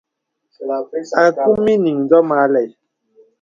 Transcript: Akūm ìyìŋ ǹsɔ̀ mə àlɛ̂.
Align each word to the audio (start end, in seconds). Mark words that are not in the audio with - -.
Akūm 1.25 1.65
ìyìŋ 1.73 1.97
ǹsɔ̀ 2.07 2.21
mə 2.27 2.35
àlɛ̂. 2.43 2.65